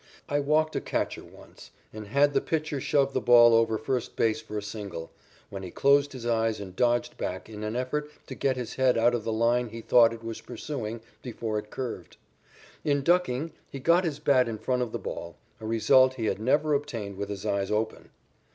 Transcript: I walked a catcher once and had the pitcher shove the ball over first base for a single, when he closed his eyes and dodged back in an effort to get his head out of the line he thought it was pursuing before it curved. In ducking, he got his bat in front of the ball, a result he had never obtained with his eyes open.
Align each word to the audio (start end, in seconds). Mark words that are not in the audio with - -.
I 0.27 0.39
walked 0.39 0.75
a 0.75 0.81
catcher 0.81 1.23
once 1.23 1.69
and 1.93 2.07
had 2.07 2.33
the 2.33 2.41
pitcher 2.41 2.81
shove 2.81 3.13
the 3.13 3.21
ball 3.21 3.53
over 3.53 3.77
first 3.77 4.15
base 4.15 4.41
for 4.41 4.57
a 4.57 4.63
single, 4.63 5.11
when 5.51 5.61
he 5.61 5.69
closed 5.69 6.13
his 6.13 6.25
eyes 6.25 6.59
and 6.59 6.75
dodged 6.75 7.17
back 7.17 7.47
in 7.47 7.63
an 7.63 7.75
effort 7.75 8.09
to 8.25 8.33
get 8.33 8.57
his 8.57 8.73
head 8.77 8.97
out 8.97 9.13
of 9.13 9.23
the 9.23 9.31
line 9.31 9.69
he 9.69 9.79
thought 9.81 10.11
it 10.11 10.23
was 10.23 10.41
pursuing 10.41 11.01
before 11.21 11.59
it 11.59 11.69
curved. 11.69 12.17
In 12.83 13.03
ducking, 13.03 13.51
he 13.69 13.79
got 13.79 14.03
his 14.03 14.17
bat 14.17 14.47
in 14.49 14.57
front 14.57 14.81
of 14.81 14.91
the 14.91 14.97
ball, 14.97 15.35
a 15.59 15.67
result 15.67 16.15
he 16.15 16.25
had 16.25 16.39
never 16.39 16.73
obtained 16.73 17.15
with 17.15 17.29
his 17.29 17.45
eyes 17.45 17.69
open. 17.69 18.09